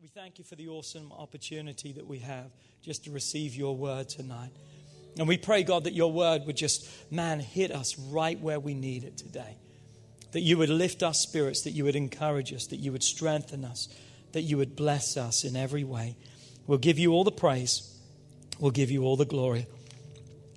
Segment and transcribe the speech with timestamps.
[0.00, 2.46] We thank you for the awesome opportunity that we have
[2.82, 4.48] just to receive your word tonight.
[5.18, 8.72] And we pray, God, that your word would just, man, hit us right where we
[8.72, 9.58] need it today.
[10.32, 13.62] That you would lift our spirits, that you would encourage us, that you would strengthen
[13.62, 13.90] us,
[14.32, 16.16] that you would bless us in every way.
[16.66, 17.94] We'll give you all the praise,
[18.58, 19.66] we'll give you all the glory.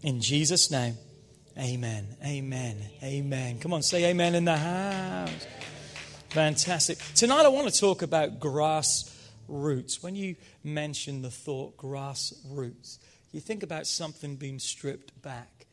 [0.03, 0.95] In Jesus' name,
[1.57, 2.07] amen.
[2.23, 2.77] Amen.
[3.03, 3.59] Amen.
[3.59, 5.47] Come on, say amen in the house.
[6.29, 6.97] Fantastic.
[7.13, 9.12] Tonight I want to talk about grass
[9.47, 10.01] roots.
[10.01, 12.99] When you mention the thought grass roots,
[13.31, 15.65] you think about something being stripped back.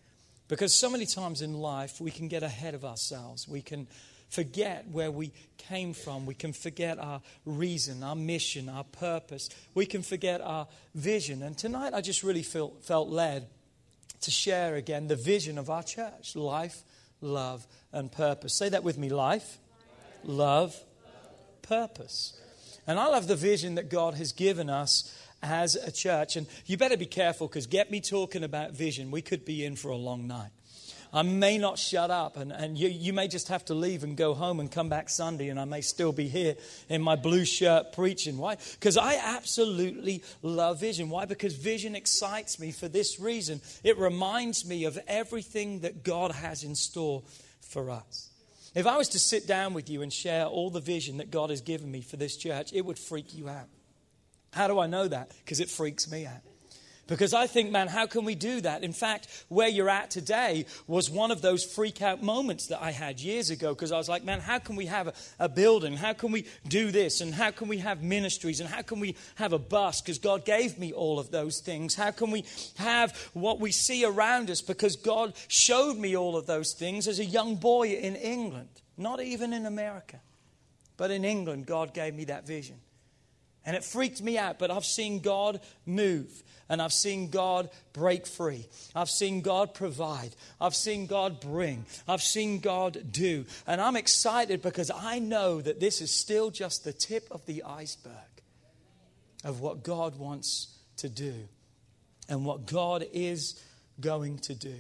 [0.48, 3.46] Because so many times in life, we can get ahead of ourselves.
[3.46, 3.86] We can
[4.30, 6.26] forget where we came from.
[6.26, 9.50] We can forget our reason, our mission, our purpose.
[9.74, 11.42] We can forget our vision.
[11.42, 13.46] And tonight, I just really feel, felt led
[14.22, 16.82] to share again the vision of our church life,
[17.20, 18.54] love, and purpose.
[18.54, 19.58] Say that with me life,
[20.24, 20.76] love,
[21.62, 22.39] purpose.
[22.90, 26.34] And I love the vision that God has given us as a church.
[26.34, 29.76] And you better be careful because get me talking about vision, we could be in
[29.76, 30.50] for a long night.
[31.12, 34.16] I may not shut up, and, and you, you may just have to leave and
[34.16, 36.56] go home and come back Sunday, and I may still be here
[36.88, 38.38] in my blue shirt preaching.
[38.38, 38.56] Why?
[38.72, 41.10] Because I absolutely love vision.
[41.10, 41.26] Why?
[41.26, 43.60] Because vision excites me for this reason.
[43.84, 47.22] It reminds me of everything that God has in store
[47.60, 48.29] for us.
[48.74, 51.50] If I was to sit down with you and share all the vision that God
[51.50, 53.68] has given me for this church, it would freak you out.
[54.52, 55.32] How do I know that?
[55.44, 56.42] Because it freaks me out.
[57.10, 58.84] Because I think, man, how can we do that?
[58.84, 62.92] In fact, where you're at today was one of those freak out moments that I
[62.92, 65.96] had years ago because I was like, man, how can we have a, a, building?
[65.96, 67.20] How can we do this?
[67.20, 68.60] And how can we have ministries?
[68.60, 70.00] And how can we have a bus?
[70.00, 71.96] Because God gave me all of those things.
[71.96, 72.44] How can we
[72.76, 74.62] have what we see around us?
[74.62, 79.20] Because God showed me all of those things as a young boy in England, not
[79.20, 80.20] even in America.
[80.96, 82.76] But in England, God gave me that vision.
[83.64, 88.26] And it freaked me out, but I've seen God move and I've seen God break
[88.26, 88.68] free.
[88.94, 90.36] I've seen God provide.
[90.60, 91.84] I've seen God bring.
[92.06, 93.44] I've seen God do.
[93.66, 97.64] And I'm excited because I know that this is still just the tip of the
[97.64, 98.14] iceberg
[99.42, 101.34] of what God wants to do
[102.28, 103.60] and what God is
[104.00, 104.76] going to do.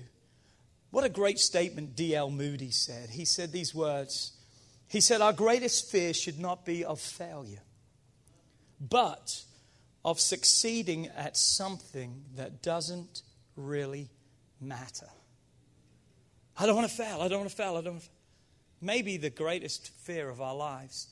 [0.92, 2.30] What a great statement D.L.
[2.30, 3.10] Moody said.
[3.10, 4.32] He said these words
[4.86, 7.62] He said, Our greatest fear should not be of failure
[8.80, 9.42] but
[10.04, 13.22] of succeeding at something that doesn't
[13.56, 14.08] really
[14.60, 15.08] matter.
[16.58, 17.20] I don't want to fail.
[17.20, 17.76] I don't want to fail.
[17.76, 18.02] I don't.
[18.80, 21.08] Maybe the greatest fear of our lives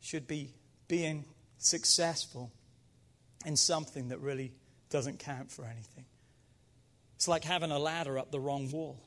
[0.00, 0.50] should be
[0.88, 1.24] being
[1.58, 2.52] successful
[3.44, 4.52] in something that really
[4.90, 6.04] doesn't count for anything.
[7.16, 9.02] It's like having a ladder up the wrong wall.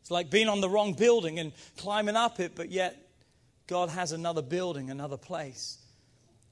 [0.00, 2.96] It's like being on the wrong building and climbing up it, but yet
[3.66, 5.76] God has another building, another place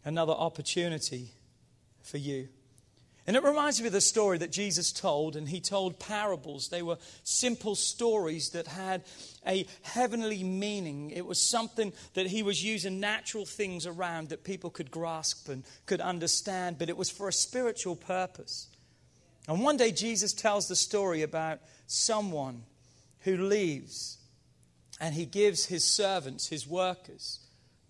[0.07, 1.33] another opportunity
[2.01, 2.49] for you.
[3.27, 6.69] And it reminds me of the story that Jesus told, and he told parables.
[6.69, 9.03] They were simple stories that had
[9.45, 11.11] a heavenly meaning.
[11.11, 15.65] It was something that he was using natural things around that people could grasp and
[15.87, 18.69] could understand, but it was for a spiritual purpose.
[19.49, 22.63] And one day, Jesus tells the story about someone
[23.21, 24.19] who leaves
[25.01, 27.41] and he gives his servants, his workers,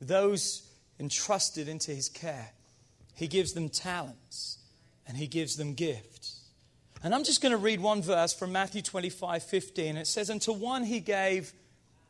[0.00, 0.65] those
[0.98, 2.52] entrusted into his care.
[3.14, 4.58] He gives them talents
[5.06, 6.42] and he gives them gifts.
[7.02, 9.96] And I'm just going to read one verse from Matthew 25 15.
[9.96, 11.52] It says, And to one he gave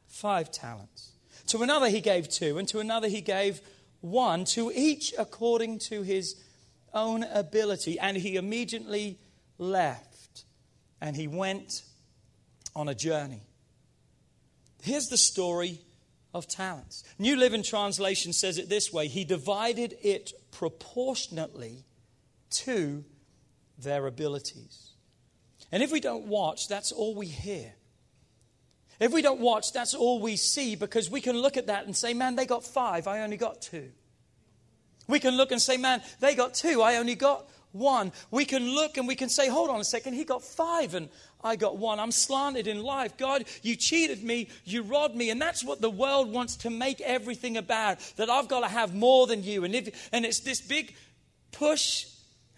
[0.06, 1.12] five talents,
[1.48, 3.60] to another he gave two, and to another he gave
[4.00, 6.36] one, to each according to his
[6.94, 7.98] own ability.
[7.98, 9.18] And he immediately
[9.58, 10.44] left
[11.00, 11.82] and he went
[12.74, 13.42] on a journey.
[14.82, 15.80] Here's the story
[16.36, 17.02] of talents.
[17.18, 21.84] New Living Translation says it this way He divided it proportionately
[22.50, 23.04] to
[23.78, 24.92] their abilities.
[25.72, 27.72] And if we don't watch, that's all we hear.
[28.98, 31.94] If we don't watch, that's all we see because we can look at that and
[31.94, 33.90] say, man, they got five, I only got two.
[35.06, 37.46] We can look and say, man, they got two, I only got
[37.78, 38.12] one.
[38.30, 41.08] We can look and we can say, hold on a second, he got five and
[41.42, 42.00] I got one.
[42.00, 43.16] I'm slanted in life.
[43.16, 45.30] God, you cheated me, you robbed me.
[45.30, 48.94] And that's what the world wants to make everything about that I've got to have
[48.94, 49.64] more than you.
[49.64, 50.94] And, if, and it's this big
[51.52, 52.06] push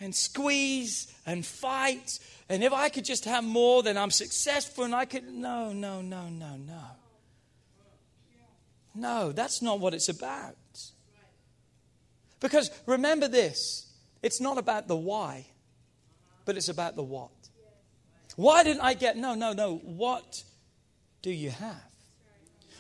[0.01, 2.19] and squeeze and fight.
[2.49, 5.29] And if I could just have more, then I'm successful and I could.
[5.29, 6.83] No, no, no, no, no.
[8.95, 10.57] No, that's not what it's about.
[12.41, 13.88] Because remember this
[14.23, 15.47] it's not about the why,
[16.45, 17.31] but it's about the what.
[18.37, 19.17] Why didn't I get?
[19.17, 19.77] No, no, no.
[19.77, 20.43] What
[21.23, 21.89] do you have?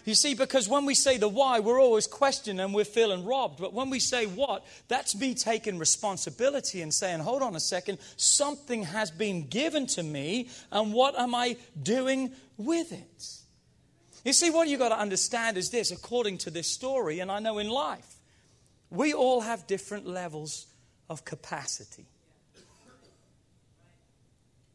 [0.04, 3.60] You see, because when we say the why, we're always questioning and we're feeling robbed.
[3.60, 7.98] But when we say what, that's me taking responsibility and saying, hold on a second,
[8.16, 13.26] something has been given to me, and what am I doing with it?
[14.24, 17.40] You see, what you've got to understand is this according to this story, and I
[17.40, 18.16] know in life,
[18.90, 20.66] we all have different levels
[21.08, 22.06] of capacity.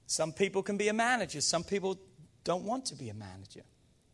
[0.08, 2.00] Some people can be a manager, some people
[2.44, 3.64] don't want to be a manager.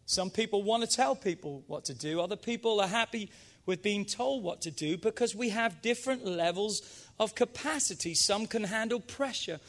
[0.05, 2.19] Some people want to tell people what to do.
[2.19, 3.29] Other people are happy
[3.67, 6.81] with being told what to do because we have different levels
[7.19, 8.15] of capacity.
[8.15, 9.59] Some can handle pressure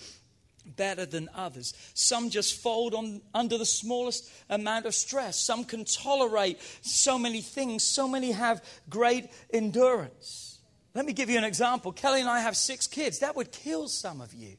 [0.64, 1.75] better than others.
[1.93, 5.38] Some just fold on, under the smallest amount of stress.
[5.38, 7.85] Some can tolerate so many things.
[7.85, 10.50] So many have great endurance.
[10.95, 11.93] Let me give you an example.
[11.93, 13.21] Kelly and I have six kids.
[13.21, 14.57] That would kill some of you.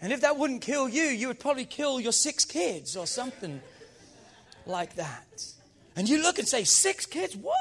[0.00, 3.60] And if that wouldn't kill you, you would probably kill your six kids or something
[4.66, 5.44] like that.
[5.96, 7.36] And you look and say, Six kids?
[7.36, 7.56] What?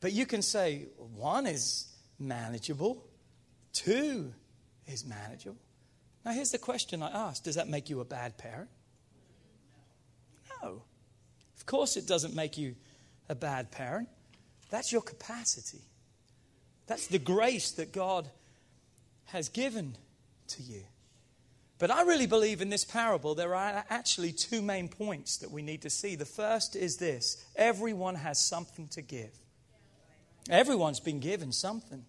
[0.00, 3.04] But you can say, One is manageable,
[3.72, 4.32] two
[4.86, 5.58] is manageable.
[6.24, 8.70] Now, here's the question I asked Does that make you a bad parent?
[10.62, 10.82] No.
[11.56, 12.76] Of course, it doesn't make you
[13.28, 14.08] a bad parent.
[14.74, 15.82] That's your capacity.
[16.88, 18.28] That's the grace that God
[19.26, 19.96] has given
[20.48, 20.82] to you.
[21.78, 25.62] But I really believe in this parable there are actually two main points that we
[25.62, 26.16] need to see.
[26.16, 29.30] The first is this everyone has something to give,
[30.50, 32.04] everyone's been given something.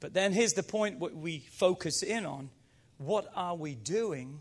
[0.00, 2.48] But then here's the point what we focus in on
[2.96, 4.40] what are we doing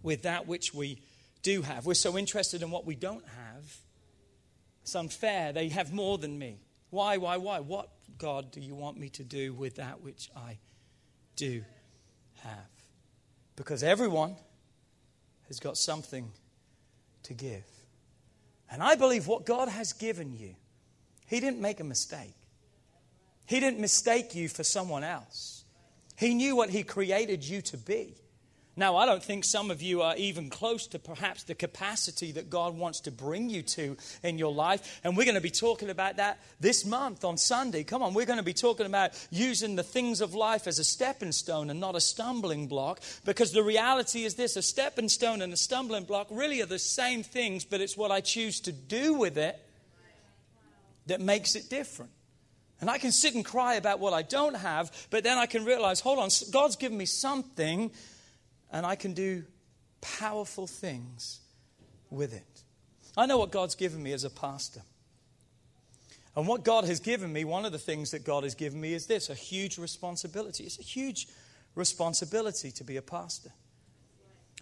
[0.00, 1.02] with that which we
[1.42, 1.86] do have?
[1.86, 3.81] We're so interested in what we don't have.
[4.82, 5.52] It's unfair.
[5.52, 6.60] They have more than me.
[6.90, 7.60] Why, why, why?
[7.60, 7.88] What,
[8.18, 10.58] God, do you want me to do with that which I
[11.36, 11.64] do
[12.42, 12.68] have?
[13.56, 14.36] Because everyone
[15.48, 16.30] has got something
[17.24, 17.64] to give.
[18.70, 20.54] And I believe what God has given you,
[21.26, 22.34] He didn't make a mistake.
[23.46, 25.64] He didn't mistake you for someone else.
[26.16, 28.14] He knew what He created you to be.
[28.74, 32.48] Now, I don't think some of you are even close to perhaps the capacity that
[32.48, 35.00] God wants to bring you to in your life.
[35.04, 37.84] And we're going to be talking about that this month on Sunday.
[37.84, 40.84] Come on, we're going to be talking about using the things of life as a
[40.84, 43.00] stepping stone and not a stumbling block.
[43.26, 46.78] Because the reality is this a stepping stone and a stumbling block really are the
[46.78, 49.58] same things, but it's what I choose to do with it
[51.08, 52.10] that makes it different.
[52.80, 55.64] And I can sit and cry about what I don't have, but then I can
[55.66, 57.90] realize hold on, God's given me something
[58.72, 59.44] and I can do
[60.00, 61.40] powerful things
[62.10, 62.62] with it.
[63.16, 64.80] I know what God's given me as a pastor.
[66.34, 68.94] And what God has given me, one of the things that God has given me
[68.94, 70.64] is this a huge responsibility.
[70.64, 71.28] It's a huge
[71.74, 73.50] responsibility to be a pastor.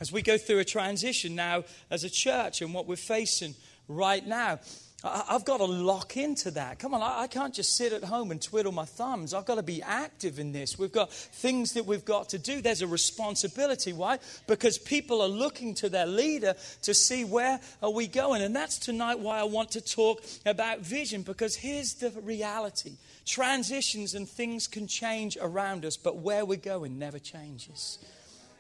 [0.01, 3.55] As we go through a transition now as a church and what we're facing
[3.87, 4.59] right now,
[5.03, 6.79] I've got to lock into that.
[6.79, 9.33] Come on, I can't just sit at home and twiddle my thumbs.
[9.33, 10.79] I've got to be active in this.
[10.79, 12.61] We've got things that we've got to do.
[12.61, 13.95] There's a responsibility.
[13.95, 14.19] Why?
[14.47, 18.43] Because people are looking to their leader to see where are we going.
[18.43, 22.93] And that's tonight why I want to talk about vision because here's the reality.
[23.25, 27.99] Transitions and things can change around us, but where we're going never changes.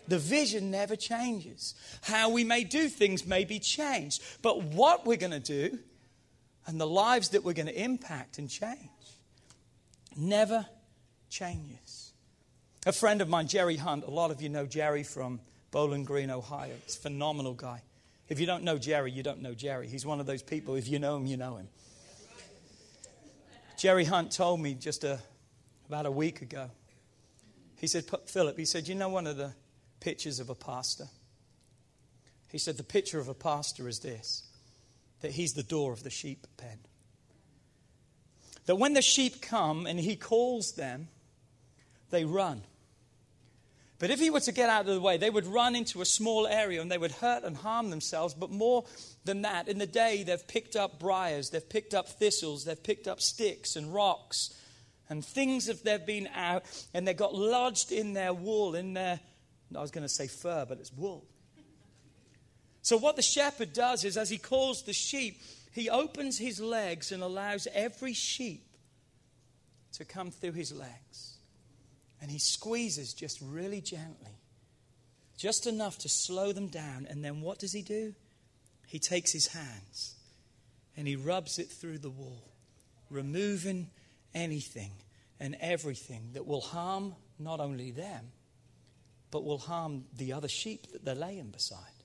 [0.08, 1.74] The vision never changes.
[2.02, 5.78] How we may do things may be changed, but what we're going to do
[6.66, 8.78] and the lives that we're going to impact and change
[10.16, 10.66] never
[11.28, 12.12] changes.
[12.86, 16.30] A friend of mine, Jerry Hunt, a lot of you know Jerry from Bowling Green,
[16.30, 16.74] Ohio.
[16.84, 17.82] He's a phenomenal guy.
[18.28, 19.88] If you don't know Jerry, you don't know Jerry.
[19.88, 21.68] He's one of those people, if you know him, you know him.
[23.76, 25.18] Jerry Hunt told me just a,
[25.88, 26.70] about a week ago.
[27.78, 29.54] He said, Philip, he said, you know one of the
[30.00, 31.06] pictures of a pastor?
[32.48, 34.49] He said, the picture of a pastor is this
[35.20, 36.78] that he's the door of the sheep pen.
[38.66, 41.08] That when the sheep come and he calls them,
[42.10, 42.62] they run.
[43.98, 46.06] But if he were to get out of the way, they would run into a
[46.06, 48.32] small area and they would hurt and harm themselves.
[48.32, 48.86] But more
[49.26, 53.06] than that, in the day, they've picked up briars, they've picked up thistles, they've picked
[53.06, 54.54] up sticks and rocks
[55.10, 59.20] and things that they've been out and they got lodged in their wool, in their,
[59.76, 61.26] I was going to say fur, but it's wool.
[62.82, 67.12] So, what the shepherd does is, as he calls the sheep, he opens his legs
[67.12, 68.64] and allows every sheep
[69.92, 71.36] to come through his legs.
[72.20, 74.38] And he squeezes just really gently,
[75.36, 77.06] just enough to slow them down.
[77.08, 78.14] And then what does he do?
[78.86, 80.16] He takes his hands
[80.96, 82.42] and he rubs it through the wool,
[83.08, 83.88] removing
[84.34, 84.90] anything
[85.38, 88.32] and everything that will harm not only them,
[89.30, 91.99] but will harm the other sheep that they're laying beside.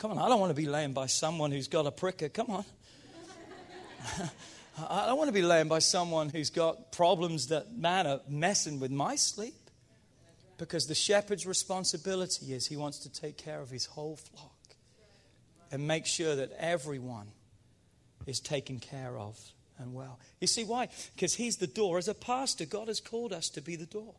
[0.00, 2.30] Come on, I don't want to be laying by someone who's got a pricker.
[2.30, 2.64] Come on.
[4.88, 8.80] I don't want to be laying by someone who's got problems that, man, are messing
[8.80, 9.52] with my sleep.
[10.56, 14.74] Because the shepherd's responsibility is he wants to take care of his whole flock
[15.70, 17.26] and make sure that everyone
[18.26, 19.38] is taken care of
[19.78, 20.18] and well.
[20.40, 20.88] You see why?
[21.14, 21.98] Because he's the door.
[21.98, 24.14] As a pastor, God has called us to be the door.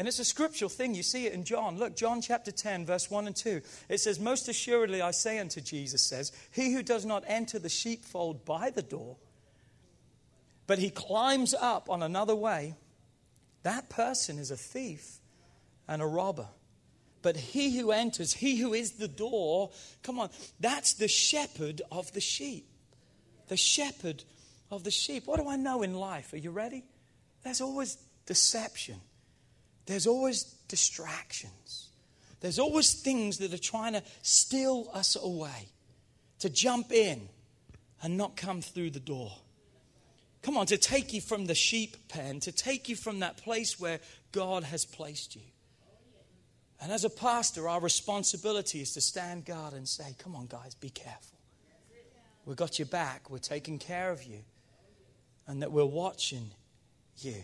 [0.00, 0.94] And it's a scriptural thing.
[0.94, 1.76] You see it in John.
[1.76, 3.60] Look, John chapter 10, verse 1 and 2.
[3.90, 7.68] It says, Most assuredly I say unto Jesus says, He who does not enter the
[7.68, 9.18] sheepfold by the door,
[10.66, 12.76] but he climbs up on another way,
[13.62, 15.18] that person is a thief
[15.86, 16.48] and a robber.
[17.20, 19.70] But he who enters, he who is the door,
[20.02, 20.30] come on,
[20.60, 22.66] that's the shepherd of the sheep.
[23.48, 24.24] The shepherd
[24.70, 25.26] of the sheep.
[25.26, 26.32] What do I know in life?
[26.32, 26.84] Are you ready?
[27.42, 29.02] There's always deception,
[29.90, 31.88] there's always distractions,
[32.40, 35.68] there's always things that are trying to steal us away,
[36.38, 37.28] to jump in
[38.02, 39.32] and not come through the door.
[40.42, 43.80] Come on, to take you from the sheep pen, to take you from that place
[43.80, 43.98] where
[44.32, 45.42] God has placed you.
[46.80, 50.74] And as a pastor, our responsibility is to stand guard and say, Come on, guys,
[50.74, 51.38] be careful.
[52.46, 54.38] We've got your back, we're taking care of you,
[55.46, 56.52] and that we're watching
[57.18, 57.34] you.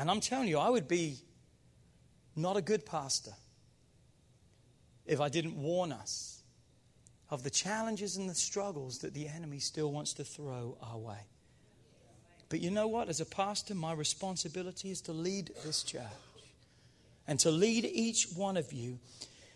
[0.00, 1.18] And I'm telling you, I would be
[2.34, 3.32] not a good pastor
[5.04, 6.42] if I didn't warn us
[7.28, 11.26] of the challenges and the struggles that the enemy still wants to throw our way.
[12.48, 13.10] But you know what?
[13.10, 16.00] As a pastor, my responsibility is to lead this church
[17.28, 18.98] and to lead each one of you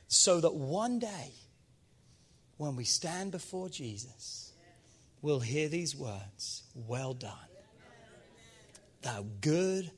[0.08, 1.32] so that one day,
[2.58, 4.52] when we stand before Jesus,
[5.22, 7.32] we'll hear these words Well done,
[9.00, 9.90] thou good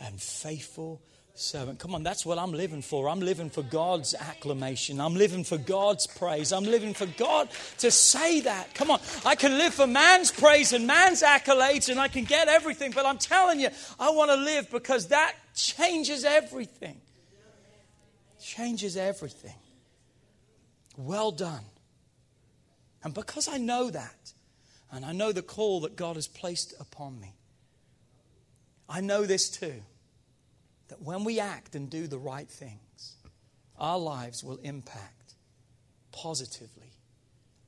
[0.00, 1.02] and faithful
[1.34, 1.78] servant.
[1.78, 3.08] Come on, that's what I'm living for.
[3.08, 5.00] I'm living for God's acclamation.
[5.00, 6.52] I'm living for God's praise.
[6.52, 8.74] I'm living for God to say that.
[8.74, 12.48] Come on, I can live for man's praise and man's accolades and I can get
[12.48, 17.00] everything, but I'm telling you, I want to live because that changes everything.
[18.40, 19.54] Changes everything.
[20.96, 21.64] Well done.
[23.04, 24.32] And because I know that,
[24.90, 27.37] and I know the call that God has placed upon me,
[28.88, 29.82] I know this too
[30.88, 33.16] that when we act and do the right things,
[33.78, 35.34] our lives will impact
[36.12, 36.92] positively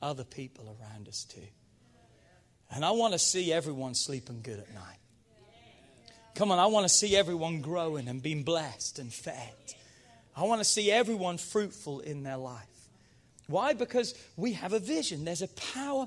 [0.03, 1.41] other people around us too.
[2.71, 4.97] And I want to see everyone sleeping good at night.
[6.35, 9.53] Come on, I want to see everyone growing and being blessed and fed.
[10.37, 12.65] I want to see everyone fruitful in their life.
[13.47, 13.73] Why?
[13.73, 15.25] Because we have a vision.
[15.25, 16.07] There's a power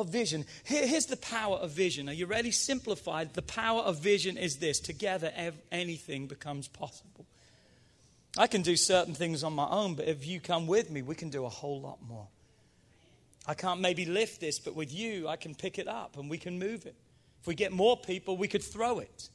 [0.00, 0.44] of vision.
[0.64, 2.08] Here, here's the power of vision.
[2.08, 2.50] Are you ready?
[2.50, 3.34] Simplified.
[3.34, 7.26] The power of vision is this together, ev- anything becomes possible.
[8.36, 11.14] I can do certain things on my own, but if you come with me, we
[11.14, 12.26] can do a whole lot more.
[13.46, 16.38] I can't maybe lift this, but with you, I can pick it up and we
[16.38, 16.96] can move it.
[17.40, 19.28] If we get more people, we could throw it.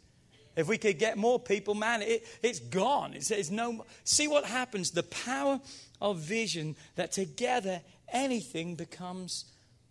[0.55, 3.13] If we could get more people, man, it, it's gone.
[3.13, 3.85] It's, it's no.
[4.03, 4.91] See what happens?
[4.91, 5.61] The power
[6.01, 9.45] of vision that together anything becomes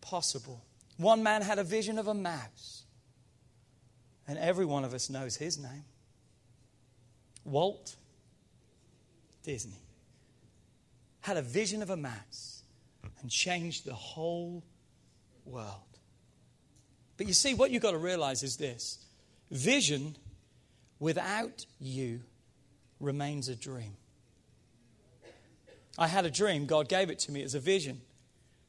[0.08, 0.64] possible.
[0.96, 2.84] One man had a vision of a mouse,
[4.26, 5.84] and every one of us knows his name
[7.44, 7.96] Walt
[9.42, 9.82] Disney.
[11.20, 12.62] Had a vision of a mouse
[13.20, 14.64] and changed the whole
[15.44, 15.74] world.
[17.16, 19.04] But you see, what you've got to realize is this
[19.50, 20.16] vision
[21.00, 22.20] without you
[23.00, 23.96] remains a dream.
[25.98, 28.00] I had a dream, God gave it to me as a vision.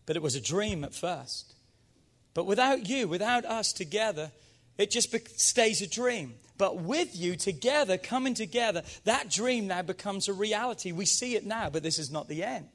[0.09, 1.53] But it was a dream at first.
[2.33, 4.31] But without you, without us together,
[4.75, 6.33] it just stays a dream.
[6.57, 10.91] But with you together, coming together, that dream now becomes a reality.
[10.91, 12.69] We see it now, but this is not the end.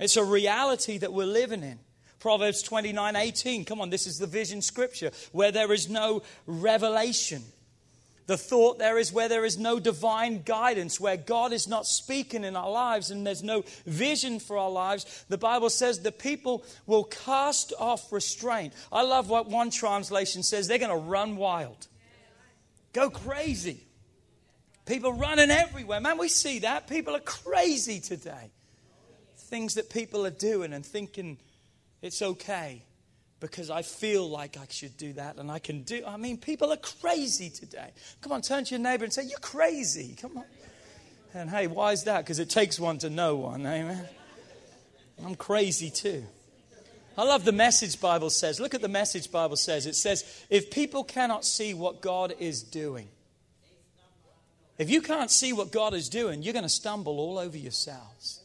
[0.00, 1.78] It's a reality that we're living in.
[2.18, 3.64] Proverbs 29 18.
[3.64, 7.44] Come on, this is the vision scripture where there is no revelation.
[8.32, 12.44] The thought there is where there is no divine guidance, where God is not speaking
[12.44, 15.26] in our lives and there's no vision for our lives.
[15.28, 18.72] The Bible says the people will cast off restraint.
[18.90, 21.88] I love what one translation says they're going to run wild,
[22.94, 23.84] go crazy.
[24.86, 26.00] People running everywhere.
[26.00, 26.88] Man, we see that.
[26.88, 28.50] People are crazy today.
[29.36, 31.36] Things that people are doing and thinking
[32.00, 32.82] it's okay
[33.42, 36.04] because I feel like I should do that and I can do.
[36.06, 37.90] I mean, people are crazy today.
[38.20, 40.16] Come on, turn to your neighbor and say, You're crazy.
[40.20, 40.44] Come on.
[41.34, 42.24] And hey, why is that?
[42.24, 43.66] Because it takes one to know one.
[43.66, 44.06] Amen.
[45.24, 46.24] I'm crazy too.
[47.18, 48.60] I love the message Bible says.
[48.60, 49.86] Look at the message Bible says.
[49.86, 53.08] It says, if people cannot see what God is doing,
[54.78, 58.40] if you can't see what God is doing, you're going to stumble all over yourselves.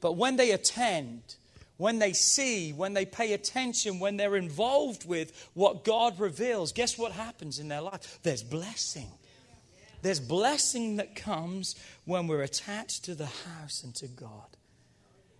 [0.00, 1.36] But when they attend,
[1.76, 6.96] when they see, when they pay attention, when they're involved with what God reveals, guess
[6.96, 8.20] what happens in their life?
[8.22, 9.08] There's blessing.
[10.02, 14.56] There's blessing that comes when we're attached to the house and to God.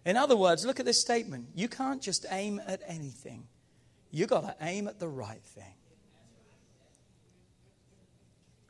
[0.04, 1.48] In other words, look at this statement.
[1.54, 3.46] You can't just aim at anything,
[4.10, 5.74] you got to aim at the right thing.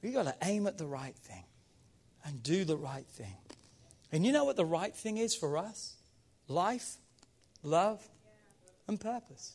[0.02, 1.44] You got to aim at the right thing
[2.26, 3.36] and do the right thing.
[4.12, 5.94] And you know what the right thing is for us?
[6.46, 6.98] Life,
[7.64, 8.06] love,
[8.86, 9.54] and purpose.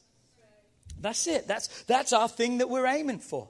[0.99, 1.47] That's it.
[1.47, 3.47] That's, that's our thing that we're aiming for.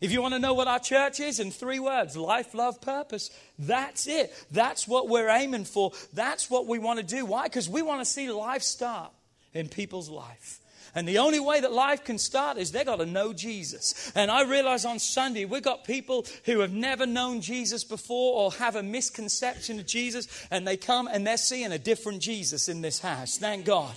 [0.00, 3.30] If you want to know what our church is in three words life, love, purpose
[3.58, 4.34] that's it.
[4.50, 5.92] That's what we're aiming for.
[6.12, 7.24] That's what we want to do.
[7.24, 7.44] Why?
[7.44, 9.12] Because we want to see life start
[9.52, 10.60] in people's life.
[10.94, 14.12] And the only way that life can start is they've got to know Jesus.
[14.14, 18.52] And I realize on Sunday, we've got people who have never known Jesus before or
[18.52, 22.80] have a misconception of Jesus, and they come and they're seeing a different Jesus in
[22.80, 23.38] this house.
[23.38, 23.94] Thank God.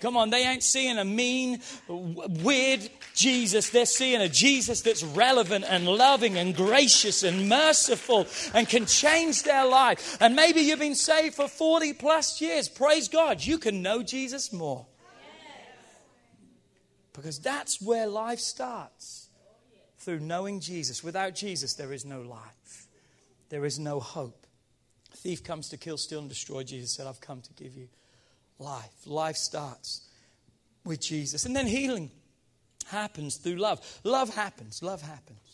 [0.00, 3.68] Come on, they ain't seeing a mean, weird Jesus.
[3.68, 9.42] They're seeing a Jesus that's relevant and loving and gracious and merciful and can change
[9.42, 10.16] their life.
[10.20, 12.66] And maybe you've been saved for 40 plus years.
[12.66, 13.44] Praise God.
[13.44, 14.86] You can know Jesus more.
[17.12, 19.28] Because that's where life starts
[19.98, 21.04] through knowing Jesus.
[21.04, 22.86] Without Jesus, there is no life,
[23.48, 24.46] there is no hope.
[25.12, 26.62] A thief comes to kill, steal, and destroy.
[26.62, 27.88] Jesus said, I've come to give you
[28.58, 28.92] life.
[29.06, 30.02] Life starts
[30.84, 31.46] with Jesus.
[31.46, 32.10] And then healing
[32.86, 33.80] happens through love.
[34.04, 34.82] Love happens.
[34.82, 35.49] Love happens.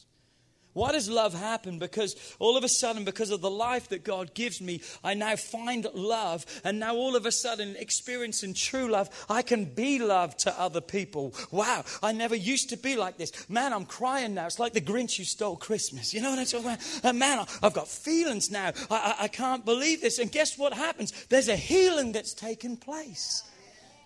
[0.77, 1.79] Why does love happen?
[1.79, 5.35] Because all of a sudden, because of the life that God gives me, I now
[5.35, 6.45] find love.
[6.65, 10.83] And now all of a sudden, experiencing true love, I can be love to other
[10.83, 11.33] people.
[11.51, 13.49] Wow, I never used to be like this.
[13.49, 14.45] Man, I'm crying now.
[14.45, 16.13] It's like the Grinch who stole Christmas.
[16.13, 17.01] You know what I'm talking about?
[17.03, 18.73] Uh, man, I've got feelings now.
[18.91, 20.19] I, I, I can't believe this.
[20.19, 21.11] And guess what happens?
[21.31, 23.45] There's a healing that's taken place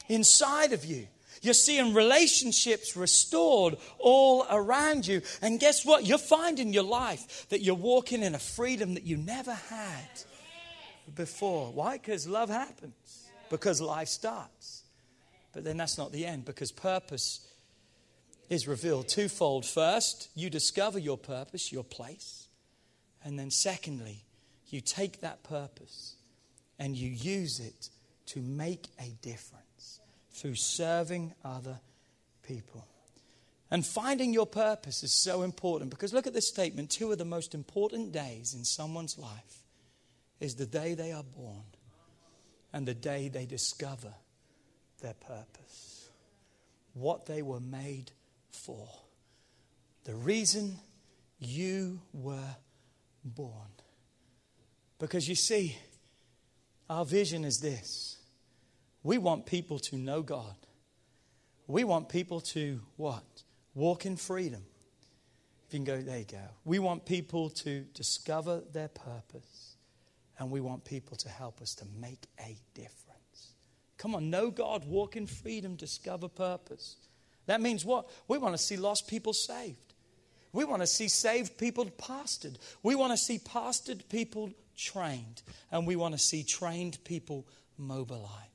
[0.08, 1.08] inside of you.
[1.40, 5.22] You're seeing relationships restored all around you.
[5.40, 6.04] And guess what?
[6.04, 10.08] You're finding your life that you're walking in a freedom that you never had
[11.14, 11.72] before.
[11.72, 11.96] Why?
[11.96, 14.82] Because love happens, because life starts.
[15.52, 17.46] But then that's not the end, because purpose
[18.50, 19.64] is revealed twofold.
[19.64, 22.48] First, you discover your purpose, your place.
[23.24, 24.24] And then, secondly,
[24.68, 26.16] you take that purpose
[26.78, 27.90] and you use it
[28.26, 29.59] to make a difference
[30.40, 31.78] through serving other
[32.42, 32.86] people.
[33.70, 37.26] And finding your purpose is so important because look at this statement two of the
[37.26, 39.62] most important days in someone's life
[40.40, 41.62] is the day they are born
[42.72, 44.14] and the day they discover
[45.02, 46.08] their purpose,
[46.94, 48.10] what they were made
[48.50, 48.88] for,
[50.04, 50.78] the reason
[51.38, 52.56] you were
[53.24, 53.68] born.
[54.98, 55.76] Because you see,
[56.88, 58.19] our vision is this
[59.02, 60.56] we want people to know God.
[61.66, 63.24] We want people to what?
[63.74, 64.62] Walk in freedom.
[65.66, 66.48] If you can go, there you go.
[66.64, 69.76] We want people to discover their purpose,
[70.38, 73.54] and we want people to help us to make a difference.
[73.98, 76.96] Come on, know God, walk in freedom, discover purpose.
[77.46, 78.08] That means what?
[78.28, 79.94] We want to see lost people saved.
[80.52, 82.56] We want to see saved people pastored.
[82.82, 85.42] We want to see pastored people trained.
[85.70, 87.46] And we want to see trained people
[87.78, 88.49] mobilized.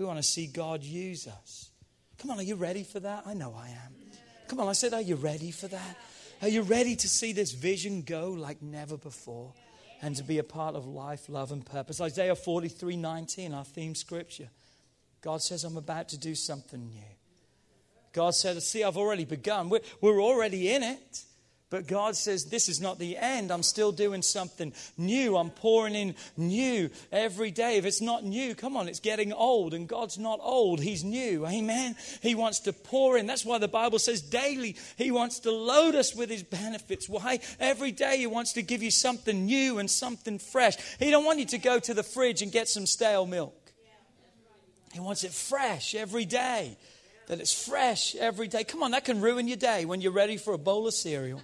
[0.00, 1.68] We want to see God use us.
[2.16, 3.24] Come on, are you ready for that?
[3.26, 3.94] I know I am.
[4.48, 5.98] Come on, I said, are you ready for that?
[6.40, 9.52] Are you ready to see this vision go like never before
[10.00, 12.00] and to be a part of life, love, and purpose?
[12.00, 14.48] Isaiah 43 19, our theme scripture.
[15.20, 17.14] God says, I'm about to do something new.
[18.14, 19.68] God said, See, I've already begun.
[19.68, 21.24] We're, we're already in it.
[21.70, 23.52] But God says, This is not the end.
[23.52, 25.36] I'm still doing something new.
[25.36, 27.76] I'm pouring in new every day.
[27.76, 29.72] If it's not new, come on, it's getting old.
[29.72, 31.46] And God's not old, He's new.
[31.46, 31.94] Amen.
[32.22, 33.28] He wants to pour in.
[33.28, 37.08] That's why the Bible says daily He wants to load us with His benefits.
[37.08, 37.38] Why?
[37.60, 40.76] Every day He wants to give you something new and something fresh.
[40.98, 43.54] He don't want you to go to the fridge and get some stale milk.
[44.92, 46.76] He wants it fresh every day.
[47.28, 48.64] That it's fresh every day.
[48.64, 51.40] Come on, that can ruin your day when you're ready for a bowl of cereal.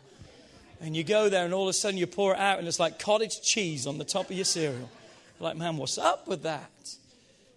[0.81, 2.79] And you go there, and all of a sudden you pour it out, and it's
[2.79, 4.91] like cottage cheese on the top of your cereal.
[5.41, 6.71] Like, man, what's up with that?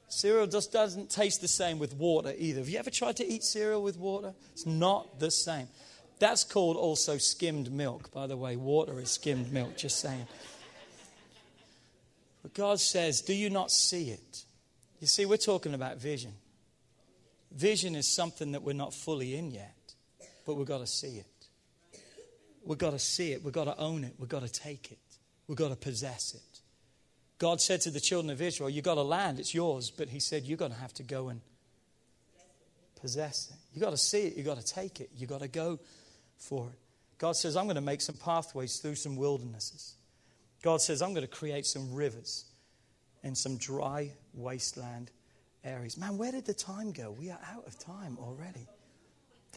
[0.10, 2.60] Cereal just doesn't taste the same with water either.
[2.60, 4.34] Have you ever tried to eat cereal with water?
[4.54, 5.68] It's not the same.
[6.18, 8.56] That's called also skimmed milk, by the way.
[8.56, 10.28] Water is skimmed milk, just saying.
[12.42, 14.44] But God says, Do you not see it?
[15.00, 16.34] You see, we're talking about vision.
[17.52, 19.76] Vision is something that we're not fully in yet,
[20.46, 21.26] but we've got to see it.
[22.70, 23.44] We've got to see it.
[23.44, 24.14] We've got to own it.
[24.20, 25.00] We've got to take it.
[25.48, 26.60] We've got to possess it.
[27.40, 29.90] God said to the children of Israel, You've got a land, it's yours.
[29.90, 31.42] But He said, You're going to have to go and
[33.02, 33.58] possess it.
[33.74, 35.80] You've got to see it, you've got to take it, you've got to go
[36.38, 36.78] for it.
[37.18, 39.96] God says, I'm going to make some pathways through some wildernesses.
[40.62, 42.46] God says, I'm going to create some rivers
[43.24, 45.10] in some dry wasteland
[45.64, 45.98] areas.
[45.98, 47.16] Man, where did the time go?
[47.18, 48.68] We are out of time already.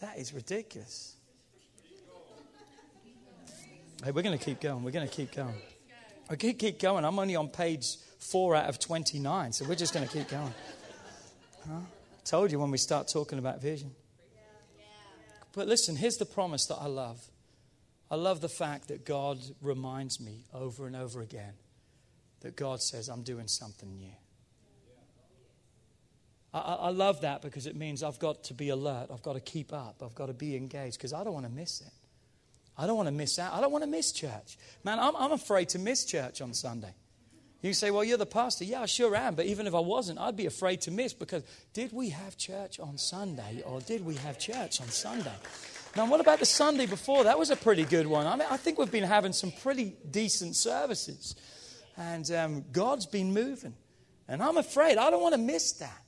[0.01, 1.15] That is ridiculous.
[4.03, 4.83] Hey, we're going to keep going.
[4.83, 5.55] We're going to keep going.
[6.29, 7.05] I can keep going.
[7.05, 10.53] I'm only on page four out of 29, so we're just going to keep going.
[11.65, 11.75] Huh?
[11.75, 13.91] I told you when we start talking about vision.
[15.53, 17.23] But listen, here's the promise that I love.
[18.11, 21.53] I love the fact that God reminds me over and over again
[22.41, 24.11] that God says, I'm doing something new.
[26.53, 29.07] I, I, love that because it means I've got to be alert.
[29.11, 30.03] I've got to keep up.
[30.03, 31.93] I've got to be engaged because I don't want to miss it.
[32.77, 33.53] I don't want to miss out.
[33.53, 34.57] I don't want to miss church.
[34.83, 36.93] Man, I'm, I'm afraid to miss church on Sunday.
[37.61, 38.65] You say, well, you're the pastor.
[38.65, 39.35] Yeah, I sure am.
[39.35, 42.79] But even if I wasn't, I'd be afraid to miss because did we have church
[42.79, 45.31] on Sunday or did we have church on Sunday?
[45.95, 47.23] Now, what about the Sunday before?
[47.23, 48.27] That was a pretty good one.
[48.27, 51.35] I mean, I think we've been having some pretty decent services.
[51.95, 53.75] And um, God's been moving.
[54.27, 56.02] And I'm afraid I don't want to miss that.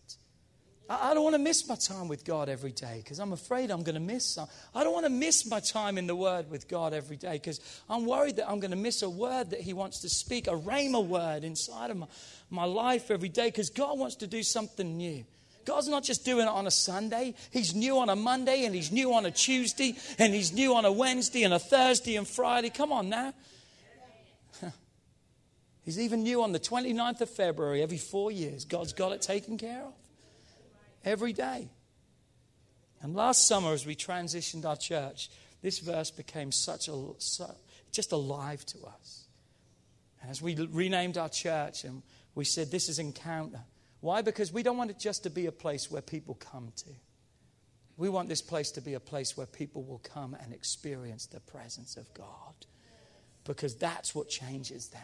[0.89, 3.71] I, I don't want to miss my time with God every day because I'm afraid
[3.71, 4.47] I'm going to miss some.
[4.73, 7.59] I don't want to miss my time in the Word with God every day because
[7.89, 10.51] I'm worried that I'm going to miss a word that He wants to speak, a
[10.51, 12.07] rhema word inside of my,
[12.49, 15.25] my life every day because God wants to do something new.
[15.65, 17.33] God's not just doing it on a Sunday.
[17.49, 20.85] He's new on a Monday and He's new on a Tuesday and He's new on
[20.85, 22.69] a Wednesday and a Thursday and Friday.
[22.69, 23.33] Come on now.
[25.83, 28.63] He's even new on the 29th of February every four years.
[28.63, 29.93] God's got it taken care of
[31.05, 31.69] every day.
[33.01, 35.29] And last summer, as we transitioned our church,
[35.61, 37.53] this verse became such a so,
[37.91, 39.25] just alive to us.
[40.21, 42.01] And as we renamed our church and
[42.33, 43.61] we said, This is Encounter.
[44.01, 44.21] Why?
[44.21, 46.89] Because we don't want it just to be a place where people come to.
[47.97, 51.39] We want this place to be a place where people will come and experience the
[51.39, 52.53] presence of God.
[53.45, 55.01] Because that's what changes them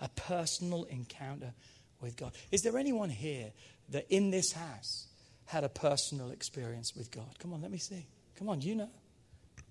[0.00, 1.54] a personal encounter
[2.00, 2.32] with God.
[2.50, 3.52] Is there anyone here
[3.90, 5.06] that in this house
[5.46, 7.38] had a personal experience with God?
[7.38, 8.06] Come on, let me see.
[8.38, 8.90] Come on, you know.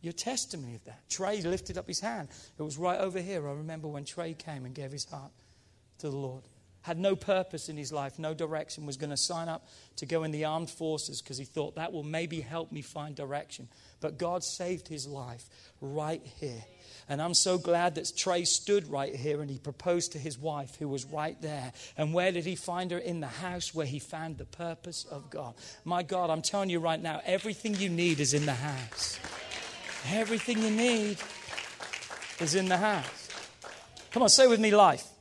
[0.01, 1.09] Your testimony of that.
[1.09, 2.27] Trey lifted up his hand.
[2.57, 3.47] It was right over here.
[3.47, 5.31] I remember when Trey came and gave his heart
[5.99, 6.43] to the Lord
[6.83, 10.23] had no purpose in his life, no direction, was going to sign up to go
[10.23, 13.69] in the armed forces because he thought that will maybe help me find direction.
[14.01, 15.45] But God saved his life
[15.79, 16.63] right here.
[17.07, 20.75] And I'm so glad that Trey stood right here and he proposed to his wife
[20.75, 21.71] who was right there.
[21.97, 22.97] And where did he find her?
[22.97, 25.55] In the house where he found the purpose of God.
[25.85, 29.19] My God, I'm telling you right now, everything you need is in the house.
[30.11, 31.17] Everything you need
[32.41, 33.29] is in the house.
[34.11, 35.12] Come on, say with me, life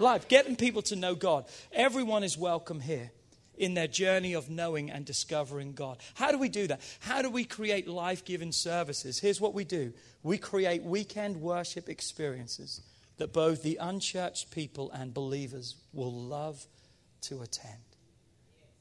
[0.00, 1.46] life, getting people to know God.
[1.72, 3.10] Everyone is welcome here
[3.56, 5.98] in their journey of knowing and discovering God.
[6.14, 6.80] How do we do that?
[7.00, 9.18] How do we create life giving services?
[9.18, 12.82] Here's what we do we create weekend worship experiences
[13.18, 16.66] that both the unchurched people and believers will love
[17.22, 17.78] to attend.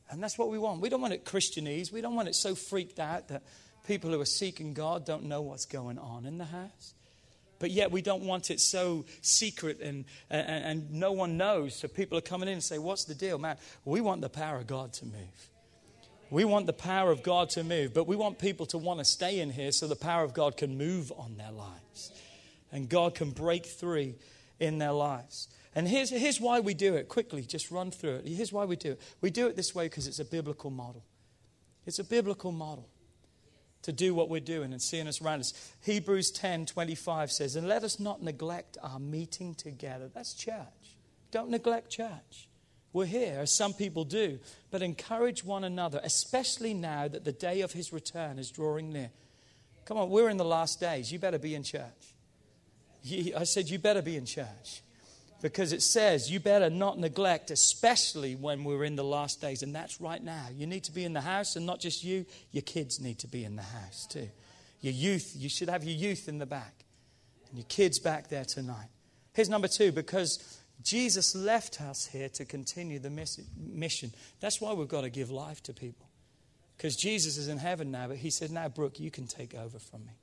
[0.09, 0.81] And that's what we want.
[0.81, 1.91] We don't want it Christianese.
[1.91, 3.43] We don't want it so freaked out that
[3.87, 6.94] people who are seeking God don't know what's going on in the house
[7.59, 11.75] but yet we don't want it so secret and, and, and no one knows.
[11.75, 13.57] So people are coming in and say, What's the deal, man?
[13.85, 15.49] We want the power of God to move.
[16.29, 19.05] We want the power of God to move, but we want people to want to
[19.05, 22.11] stay in here so the power of God can move on their lives
[22.71, 24.15] and God can break through
[24.59, 25.47] in their lives.
[25.75, 27.09] And here's, here's why we do it.
[27.09, 28.27] Quickly, just run through it.
[28.27, 29.01] Here's why we do it.
[29.21, 31.03] We do it this way because it's a biblical model.
[31.85, 32.89] It's a biblical model
[33.85, 35.53] to do what we're doing and seeing us around us.
[35.81, 40.09] Hebrews 10 25 says, And let us not neglect our meeting together.
[40.13, 40.97] That's church.
[41.31, 42.49] Don't neglect church.
[42.93, 44.39] We're here, as some people do,
[44.71, 49.11] but encourage one another, especially now that the day of his return is drawing near.
[49.83, 51.11] Come on, we're in the last days.
[51.11, 52.15] You better be in church.
[53.35, 54.81] I said, You better be in church
[55.45, 59.61] because it says you better not neglect, especially when we're in the last days.
[59.61, 60.47] And that's right now.
[60.51, 63.27] You need to be in the house, and not just you, your kids need to
[63.27, 64.27] be in the house too.
[64.81, 66.73] Your youth, you should have your youth in the back,
[67.47, 68.87] and your kids back there tonight.
[69.33, 74.13] Here's number two because Jesus left us here to continue the mission.
[74.39, 76.07] That's why we've got to give life to people.
[76.75, 79.77] Because Jesus is in heaven now, but he said, Now, Brooke, you can take over
[79.77, 80.13] from me.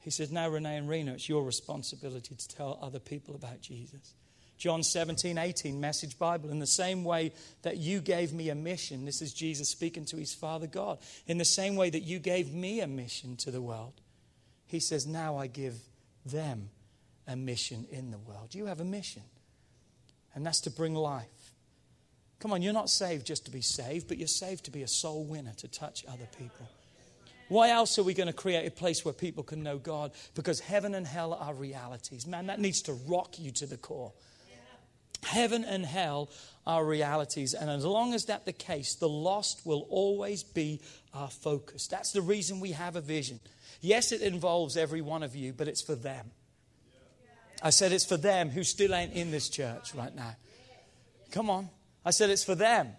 [0.00, 4.14] He said, Now, Renee and Rena, it's your responsibility to tell other people about Jesus.
[4.56, 6.50] John 17, 18, Message Bible.
[6.50, 10.16] In the same way that you gave me a mission, this is Jesus speaking to
[10.16, 10.98] his Father God.
[11.26, 13.94] In the same way that you gave me a mission to the world,
[14.66, 15.76] he says, Now I give
[16.24, 16.70] them
[17.26, 18.54] a mission in the world.
[18.54, 19.22] You have a mission.
[20.34, 21.52] and that's to bring life.
[22.40, 24.88] Come on, you're not saved just to be saved, but you're saved to be a
[24.88, 26.68] soul winner, to touch other people.
[27.48, 30.12] Why else are we going to create a place where people can know God?
[30.34, 32.26] Because heaven and hell are realities.
[32.26, 34.12] Man, that needs to rock you to the core.
[35.24, 36.30] Heaven and hell
[36.66, 37.54] are realities.
[37.54, 40.80] And as long as that's the case, the lost will always be
[41.12, 41.86] our focus.
[41.86, 43.40] That's the reason we have a vision.
[43.80, 46.30] Yes, it involves every one of you, but it's for them.
[47.62, 50.36] I said it's for them who still ain't in this church right now.
[51.30, 51.68] Come on.
[52.04, 52.90] I said it's for them.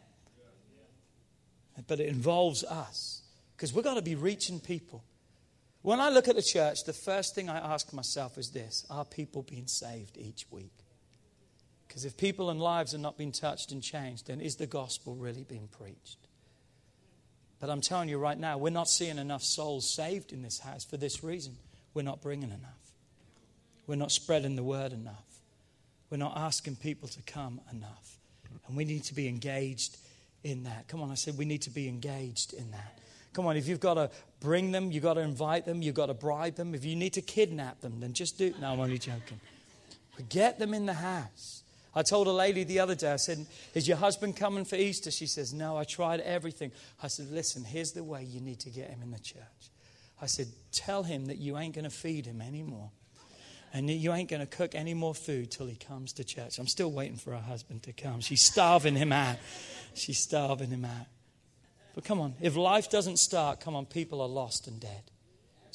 [1.87, 3.21] But it involves us
[3.55, 5.03] because we've got to be reaching people.
[5.81, 9.05] When I look at the church, the first thing I ask myself is this Are
[9.05, 10.84] people being saved each week?
[11.95, 15.15] Because if people and lives are not being touched and changed, then is the gospel
[15.15, 16.17] really being preached?
[17.61, 20.83] But I'm telling you right now, we're not seeing enough souls saved in this house
[20.83, 21.55] for this reason.
[21.93, 22.91] We're not bringing enough.
[23.87, 25.23] We're not spreading the word enough.
[26.09, 28.17] We're not asking people to come enough.
[28.67, 29.95] And we need to be engaged
[30.43, 30.89] in that.
[30.89, 32.99] Come on, I said we need to be engaged in that.
[33.31, 36.07] Come on, if you've got to bring them, you've got to invite them, you've got
[36.07, 36.75] to bribe them.
[36.75, 38.53] If you need to kidnap them, then just do.
[38.59, 39.39] No, I'm only joking.
[40.17, 41.61] But get them in the house.
[41.95, 45.11] I told a lady the other day, I said, Is your husband coming for Easter?
[45.11, 46.71] She says, No, I tried everything.
[47.01, 49.71] I said, Listen, here's the way you need to get him in the church.
[50.21, 52.91] I said, Tell him that you ain't going to feed him anymore.
[53.73, 56.59] And you ain't going to cook any more food till he comes to church.
[56.59, 58.21] I'm still waiting for her husband to come.
[58.21, 59.37] She's starving him out.
[59.93, 61.07] She's starving him out.
[61.93, 65.11] But come on, if life doesn't start, come on, people are lost and dead.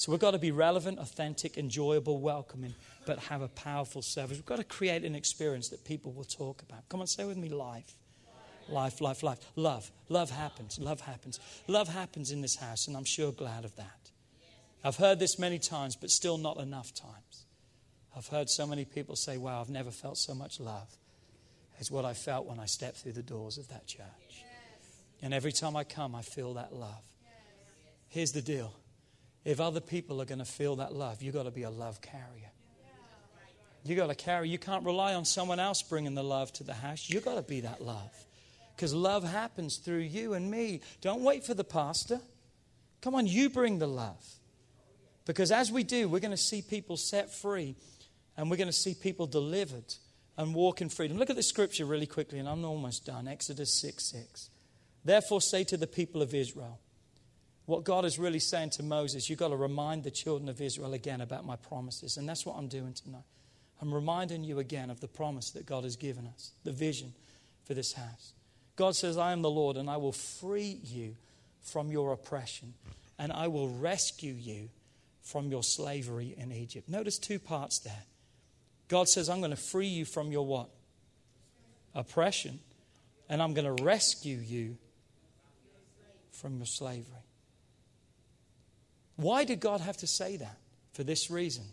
[0.00, 4.38] So we've got to be relevant, authentic, enjoyable, welcoming, but have a powerful service.
[4.38, 6.88] We've got to create an experience that people will talk about.
[6.88, 7.92] Come on, say with me life.
[8.70, 9.40] Life, life, life.
[9.56, 9.92] Love.
[10.08, 10.78] Love happens.
[10.78, 11.38] Love happens.
[11.66, 14.10] Love happens in this house, and I'm sure glad of that.
[14.82, 17.44] I've heard this many times, but still not enough times.
[18.16, 20.88] I've heard so many people say, Wow, I've never felt so much love
[21.78, 24.46] as what I felt when I stepped through the doors of that church.
[25.20, 27.02] And every time I come, I feel that love.
[28.08, 28.72] Here's the deal
[29.44, 32.00] if other people are going to feel that love, you've got to be a love
[32.00, 32.50] carrier.
[33.84, 34.48] You've got to carry.
[34.48, 37.08] You can't rely on someone else bringing the love to the house.
[37.08, 38.12] You've got to be that love,
[38.76, 40.80] because love happens through you and me.
[41.00, 42.20] Don't wait for the pastor.
[43.00, 44.22] Come on, you bring the love,
[45.24, 47.76] because as we do, we're going to see people set free
[48.36, 49.94] and we're going to see people delivered
[50.36, 51.18] and walk in freedom.
[51.18, 53.28] Look at the scripture really quickly, and I'm almost done.
[53.28, 54.50] Exodus 6 6.
[55.04, 56.78] Therefore, say to the people of Israel,
[57.70, 60.92] what God is really saying to Moses, you've got to remind the children of Israel
[60.92, 62.16] again about my promises.
[62.16, 63.22] And that's what I'm doing tonight.
[63.80, 67.14] I'm reminding you again of the promise that God has given us, the vision
[67.64, 68.32] for this house.
[68.74, 71.14] God says, I am the Lord, and I will free you
[71.62, 72.74] from your oppression,
[73.18, 74.70] and I will rescue you
[75.22, 76.88] from your slavery in Egypt.
[76.88, 78.02] Notice two parts there.
[78.88, 80.70] God says, I'm going to free you from your what?
[81.94, 82.58] Oppression.
[83.28, 84.76] And I'm going to rescue you
[86.32, 87.04] from your slavery.
[89.20, 90.56] Why did God have to say that?
[90.92, 91.64] For this reason.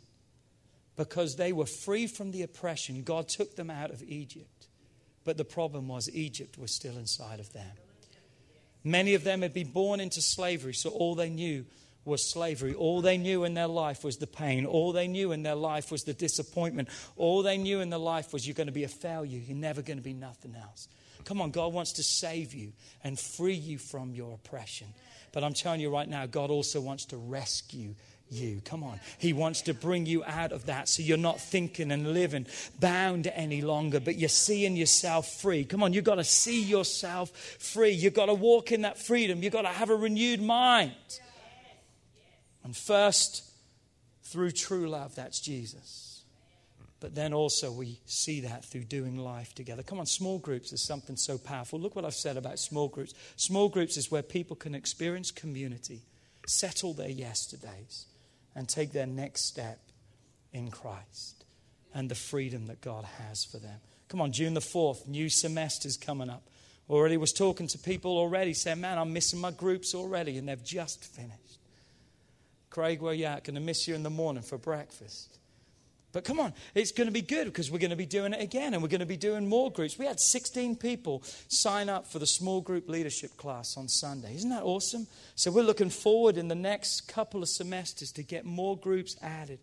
[0.96, 3.04] Because they were free from the oppression.
[3.04, 4.68] God took them out of Egypt.
[5.24, 7.72] But the problem was, Egypt was still inside of them.
[8.84, 11.66] Many of them had been born into slavery, so all they knew
[12.06, 12.74] was slavery.
[12.74, 14.66] All they knew in their life was the pain.
[14.66, 16.88] All they knew in their life was the disappointment.
[17.18, 19.40] All they knew in their life was you're going to be a failure.
[19.40, 20.88] You're never going to be nothing else.
[21.26, 22.72] Come on, God wants to save you
[23.04, 24.88] and free you from your oppression.
[25.32, 27.96] But I'm telling you right now, God also wants to rescue
[28.30, 28.62] you.
[28.66, 29.00] Come on.
[29.18, 32.46] He wants to bring you out of that so you're not thinking and living
[32.80, 35.63] bound any longer, but you're seeing yourself free.
[35.63, 37.92] Come on, you've got to see yourself free.
[37.92, 39.44] You've got to walk in that freedom.
[39.44, 40.92] You've got to have a renewed mind.
[42.63, 43.44] And first,
[44.24, 46.17] through true love, that's Jesus.
[47.00, 49.84] But then also we see that through doing life together.
[49.84, 51.80] Come on, small groups is something so powerful.
[51.80, 53.14] Look what I've said about small groups.
[53.36, 56.02] Small groups is where people can experience community,
[56.48, 58.08] settle their yesterdays,
[58.56, 59.80] and take their next step
[60.52, 61.46] in Christ
[61.94, 63.80] and the freedom that God has for them.
[64.10, 66.44] Come on, June the 4th, new semester's coming up.
[66.90, 70.64] Already was talking to people already saying, Man, I'm missing my groups already, and they've
[70.64, 71.60] just finished.
[72.70, 73.44] Craig, where you at?
[73.44, 75.38] Going to miss you in the morning for breakfast.
[76.18, 78.42] But come on, it's going to be good because we're going to be doing it
[78.42, 80.00] again and we're going to be doing more groups.
[80.00, 84.34] We had 16 people sign up for the small group leadership class on Sunday.
[84.34, 85.06] Isn't that awesome?
[85.36, 89.60] So we're looking forward in the next couple of semesters to get more groups added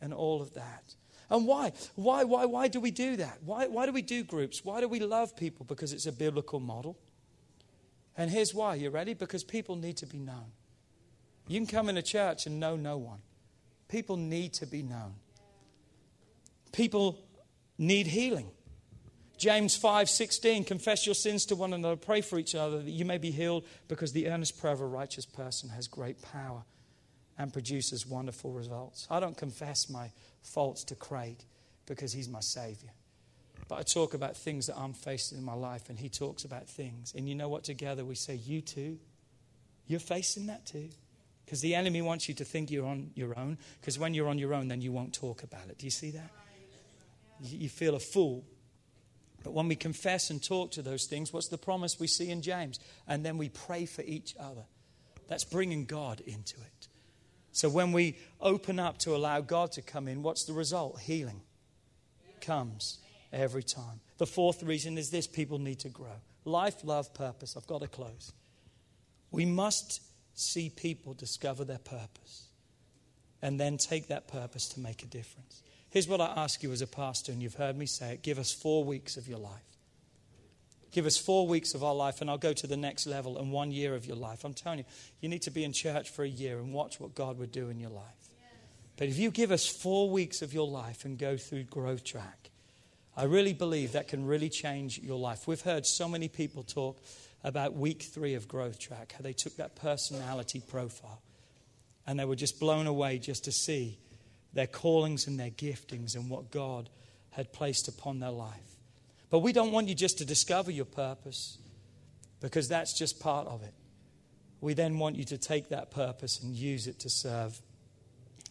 [0.00, 0.96] and all of that.
[1.30, 1.70] And why?
[1.94, 3.38] Why, why, why do we do that?
[3.44, 4.64] Why, why do we do groups?
[4.64, 5.64] Why do we love people?
[5.66, 6.98] Because it's a biblical model.
[8.16, 8.74] And here's why.
[8.74, 9.14] You ready?
[9.14, 10.50] Because people need to be known.
[11.46, 13.20] You can come into church and know no one.
[13.86, 15.14] People need to be known.
[16.72, 17.18] People
[17.78, 18.50] need healing.
[19.36, 23.18] James 5:16 confess your sins to one another pray for each other that you may
[23.18, 26.64] be healed because the earnest prayer of a righteous person has great power
[27.36, 29.06] and produces wonderful results.
[29.10, 31.44] I don't confess my faults to Craig
[31.86, 32.92] because he's my savior.
[33.68, 36.68] But I talk about things that I'm facing in my life and he talks about
[36.68, 37.12] things.
[37.14, 38.98] And you know what together we say you too
[39.86, 40.88] you're facing that too.
[41.44, 43.58] Because the enemy wants you to think you're on your own.
[43.80, 45.78] Because when you're on your own, then you won't talk about it.
[45.78, 46.30] Do you see that?
[47.42, 48.44] You feel a fool
[49.42, 52.42] but when we confess and talk to those things, what's the promise we see in
[52.42, 52.78] James?
[53.06, 54.64] And then we pray for each other.
[55.28, 56.88] That's bringing God into it.
[57.52, 61.00] So when we open up to allow God to come in, what's the result?
[61.00, 61.42] Healing
[62.40, 62.98] comes
[63.32, 64.00] every time.
[64.18, 66.20] The fourth reason is this people need to grow.
[66.44, 67.56] Life, love, purpose.
[67.56, 68.32] I've got to close.
[69.30, 70.00] We must
[70.34, 72.48] see people discover their purpose
[73.42, 75.62] and then take that purpose to make a difference.
[75.92, 78.38] Here's what I ask you as a pastor, and you've heard me say it give
[78.38, 79.60] us four weeks of your life.
[80.90, 83.52] Give us four weeks of our life, and I'll go to the next level, and
[83.52, 84.42] one year of your life.
[84.42, 84.84] I'm telling you,
[85.20, 87.68] you need to be in church for a year and watch what God would do
[87.68, 88.30] in your life.
[88.96, 92.48] But if you give us four weeks of your life and go through Growth Track,
[93.14, 95.46] I really believe that can really change your life.
[95.46, 97.02] We've heard so many people talk
[97.44, 101.20] about week three of Growth Track, how they took that personality profile
[102.06, 103.98] and they were just blown away just to see
[104.52, 106.90] their callings and their giftings and what God
[107.30, 108.76] had placed upon their life.
[109.30, 111.58] But we don't want you just to discover your purpose
[112.40, 113.72] because that's just part of it.
[114.60, 117.60] We then want you to take that purpose and use it to serve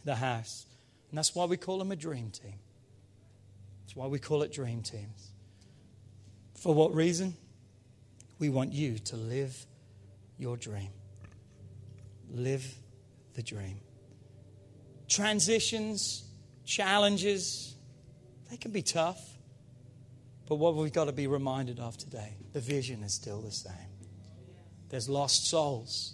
[0.04, 0.66] the house.
[1.10, 2.56] And that's why we call them a dream team.
[3.84, 5.32] That's why we call it dream teams.
[6.56, 7.36] For what reason?
[8.40, 9.66] We want you to live
[10.40, 10.90] your dream.
[12.34, 12.76] Live
[13.36, 13.80] the dream
[15.12, 16.24] transitions,
[16.66, 17.76] challenges,
[18.50, 19.20] they can be tough.
[20.48, 23.74] But what we've got to be reminded of today, the vision is still the same.
[24.90, 26.14] There's lost souls.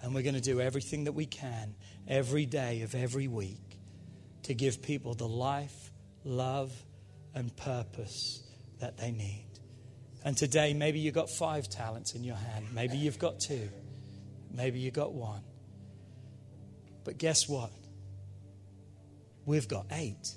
[0.00, 1.74] And we're going to do everything that we can
[2.06, 3.80] every day of every week
[4.44, 5.92] to give people the life,
[6.24, 6.72] love,
[7.34, 8.42] and purpose
[8.80, 9.48] that they need.
[10.24, 12.66] And today, maybe you've got five talents in your hand.
[12.74, 13.68] Maybe you've got two.
[14.52, 15.42] Maybe you've got one.
[17.04, 17.70] But guess what?
[19.46, 20.32] We've got eight.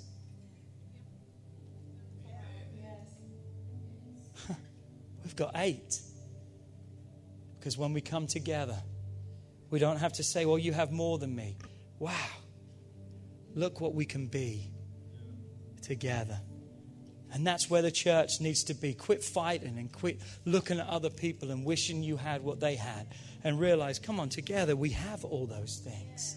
[5.24, 6.00] We've got eight.
[7.58, 8.76] Because when we come together,
[9.70, 11.56] we don't have to say, well, you have more than me.
[11.98, 12.14] Wow.
[13.54, 14.70] Look what we can be
[15.82, 16.40] together.
[17.32, 18.94] And that's where the church needs to be.
[18.94, 23.08] Quit fighting and quit looking at other people and wishing you had what they had.
[23.44, 26.36] And realize, come on, together we have all those things.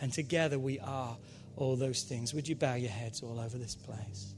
[0.00, 1.16] And together we are
[1.56, 2.34] all those things.
[2.34, 4.34] Would you bow your heads all over this place?